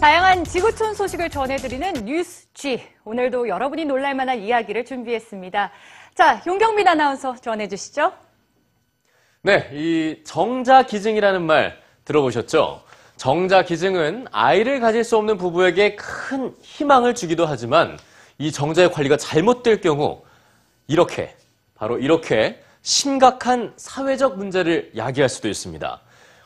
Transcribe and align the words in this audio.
다양한 0.00 0.44
지구촌 0.44 0.94
소식을 0.94 1.28
전해드리는 1.28 2.04
뉴스 2.04 2.46
G. 2.54 2.80
오늘도 3.04 3.48
여러분이 3.48 3.84
놀랄만한 3.84 4.38
이야기를 4.38 4.84
준비했습니다. 4.84 5.72
자, 6.14 6.40
용경민 6.46 6.86
아나운서 6.86 7.34
전해주시죠. 7.34 8.12
네, 9.42 9.68
이 9.72 10.22
정자 10.24 10.84
기증이라는 10.84 11.42
말 11.42 11.80
들어보셨죠? 12.04 12.82
정자 13.16 13.62
기증은 13.62 14.28
아이를 14.30 14.78
가질 14.78 15.02
수 15.02 15.16
없는 15.16 15.36
부부에게 15.36 15.96
큰 15.96 16.54
희망을 16.62 17.16
주기도 17.16 17.44
하지만 17.44 17.98
이 18.38 18.52
정자의 18.52 18.92
관리가 18.92 19.16
잘못될 19.16 19.80
경우 19.80 20.22
이렇게, 20.86 21.34
바로 21.74 21.98
이렇게 21.98 22.62
심각한 22.82 23.72
사회적 23.76 24.38
문제를 24.38 24.92
야기할 24.96 25.28
수도 25.28 25.48
있습니다. 25.48 26.00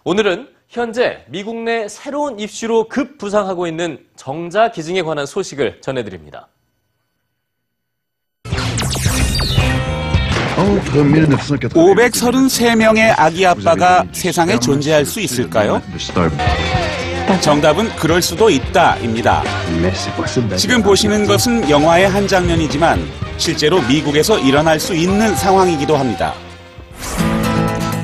오늘은 0.05 0.49
현재 0.69 1.25
미국 1.29 1.55
내 1.63 1.87
새로운 1.87 2.41
입시로 2.41 2.89
급부상하고 2.89 3.69
있는 3.69 4.05
정자 4.17 4.73
기증에 4.73 5.03
관한 5.03 5.27
소식을 5.27 5.81
전해드립니다. 5.81 6.49
533명의 11.71 13.15
아기 13.17 13.47
아빠가 13.47 14.05
세상에 14.13 14.59
존재할 14.59 15.05
수 15.07 15.21
있을까요? 15.21 15.81
정답은 17.41 17.89
그럴 17.97 18.21
수도 18.21 18.51
있다입니다. 18.51 19.45
지금 20.57 20.83
보시는 20.83 21.27
것은 21.27 21.71
영화의 21.71 22.09
한 22.09 22.27
장면이지만 22.27 23.01
실제로 23.37 23.81
미국에서 23.83 24.39
일어날 24.39 24.81
수 24.81 24.95
있는 24.95 25.35
상황이기도 25.37 25.97
합니다. 25.97 26.35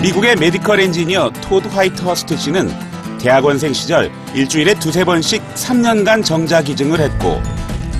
미국의 0.01 0.37
medical 0.37 0.80
엔지니어 0.80 1.30
토드 1.43 1.69
화이트 1.69 2.02
허스트 2.02 2.37
씨는 2.37 2.70
대학원생 3.19 3.73
시절 3.73 4.11
일주일에 4.34 4.74
두세 4.74 5.05
번씩 5.05 5.43
3년간 5.55 6.24
정자 6.24 6.62
기증을 6.62 7.01
했고 7.01 7.41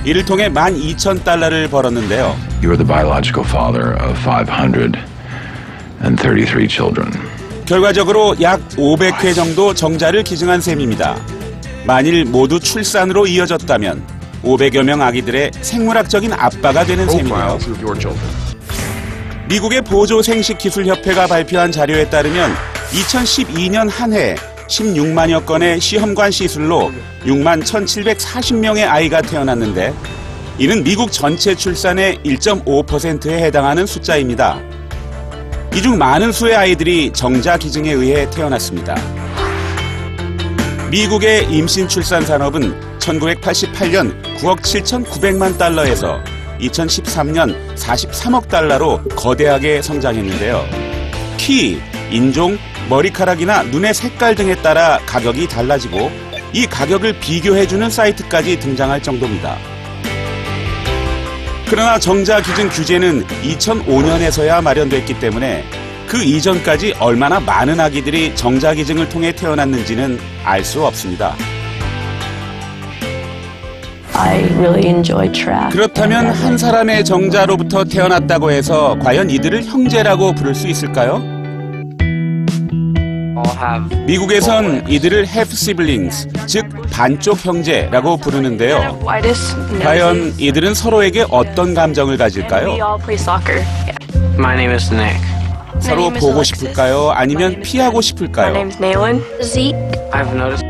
이를 0.05 0.23
통해 0.23 0.49
12,000달러를 0.49 1.69
벌었는데요. 1.69 2.37
You're 2.61 2.77
the 2.77 2.87
biological 2.87 3.45
father 3.45 3.97
of 4.01 4.17
533 4.17 6.69
children. 6.69 7.11
결과적으로 7.65 8.35
약 8.41 8.65
500회 8.69 9.35
정도 9.35 9.73
정자를 9.73 10.23
기증한 10.23 10.61
셈입니다. 10.61 11.17
만일 11.85 12.23
모두 12.23 12.61
출산으로 12.61 13.27
이어졌다면 13.27 14.01
500여 14.43 14.83
명 14.83 15.01
아기들의 15.01 15.51
생물학적인 15.61 16.31
아빠가 16.31 16.85
되는 16.85 17.09
셈이네요. 17.09 17.59
미국의 19.49 19.81
보조생식기술협회가 19.81 21.27
발표한 21.27 21.71
자료에 21.71 22.09
따르면 22.09 22.51
2012년 22.91 23.89
한 23.89 24.13
해 24.13 24.35
16만여 24.67 25.45
건의 25.45 25.79
시험관 25.81 26.29
시술로 26.31 26.91
6만 27.23 27.63
1,740명의 27.63 28.87
아이가 28.87 29.21
태어났는데 29.21 29.93
이는 30.59 30.83
미국 30.83 31.11
전체 31.11 31.55
출산의 31.55 32.19
1.5%에 32.23 33.39
해당하는 33.43 33.85
숫자입니다. 33.87 34.59
이 35.75 35.81
중 35.81 35.97
많은 35.97 36.31
수의 36.31 36.55
아이들이 36.55 37.11
정자 37.13 37.57
기증에 37.57 37.91
의해 37.91 38.29
태어났습니다. 38.29 38.95
미국의 40.91 41.47
임신 41.51 41.87
출산 41.87 42.23
산업은 42.25 42.99
1988년 42.99 44.13
9억 44.37 44.59
7,900만 44.61 45.57
달러에서 45.57 46.19
2013년 46.59 47.75
43억 47.75 48.47
달러로 48.47 49.01
거대하게 49.15 49.81
성장했는데요. 49.81 50.65
키, 51.37 51.79
인종, 52.11 52.57
머리카락이나 52.89 53.63
눈의 53.63 53.93
색깔 53.93 54.35
등에 54.35 54.55
따라 54.55 54.99
가격이 55.05 55.47
달라지고 55.47 56.11
이 56.53 56.65
가격을 56.65 57.19
비교해주는 57.19 57.89
사이트까지 57.89 58.59
등장할 58.59 59.01
정도입니다. 59.01 59.57
그러나 61.69 61.99
정자 61.99 62.41
기준 62.41 62.67
규제는 62.69 63.25
2005년에서야 63.27 64.63
마련됐기 64.63 65.19
때문에 65.19 65.63
그 66.07 66.23
이전까지 66.23 66.95
얼마나 66.99 67.39
많은 67.39 67.79
아기들이 67.79 68.35
정자 68.35 68.73
기증을 68.73 69.07
통해 69.09 69.31
태어났는지는 69.31 70.19
알 70.43 70.63
수 70.63 70.83
없습니다. 70.83 71.35
I 74.21 74.43
really 74.57 74.85
enjoy 74.87 75.31
track. 75.31 75.71
그렇다면 75.71 76.27
한 76.27 76.57
사람의 76.57 77.05
정자로부터 77.05 77.85
태어났다고 77.85 78.51
해서 78.51 78.97
과연 79.01 79.29
이들을 79.29 79.63
형제라고 79.63 80.33
부를 80.33 80.53
수 80.53 80.67
있을까요? 80.67 81.23
미국에선 84.05 84.87
이들을 84.89 85.25
half 85.25 85.51
siblings, 85.53 86.27
즉 86.47 86.65
반쪽 86.91 87.45
형제라고 87.45 88.17
부르는데요. 88.17 88.99
Whitest 89.05 89.55
과연 89.81 90.33
이들은 90.37 90.73
서로에게 90.73 91.25
어떤 91.29 91.73
감정을 91.73 92.13
We 92.13 92.17
가질까요? 92.17 92.67
all 92.71 92.97
play 93.01 93.15
soccer. 93.15 93.63
My 94.37 94.53
name 94.55 94.73
is 94.73 94.93
Nick. 94.93 95.17
서로 95.79 96.01
name 96.01 96.15
is 96.17 96.25
보고. 96.25 96.43
싶을까요? 96.43 97.11
아니면 97.11 97.61
피하고 97.61 97.97
My 97.97 98.01
싶을까요? 98.03 98.53
name's 98.53 98.77
Naylin. 98.79 99.21
Zeke. 99.41 99.75
I've 100.11 100.33
noticed 100.35 100.65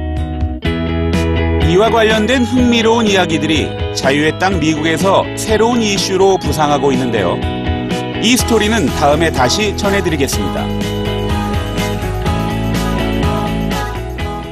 이와 1.69 1.91
관련된 1.91 2.45
흥미로운 2.45 3.05
이야기들이 3.05 3.69
자유의 3.93 4.39
땅 4.39 4.59
미국에서 4.59 5.23
새로운 5.37 5.83
이슈로 5.83 6.39
부상하고 6.39 6.91
있는데요. 6.93 7.39
이 8.23 8.35
스토리는 8.35 8.87
다음에 8.87 9.31
다시 9.31 9.77
전해드리겠습니다. 9.77 10.98